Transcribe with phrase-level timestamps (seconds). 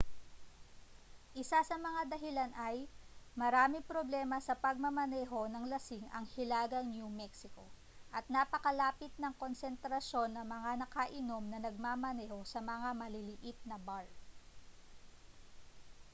[1.41, 2.77] isa sa mga dahilan ay
[3.41, 7.61] maraming problema sa pagmamaneho nang lasing ang hilagang new mexico
[8.17, 14.07] at napakalapit ng konsentrasyon ng mga nakainom na nagmamaneho sa mga maliliit na bar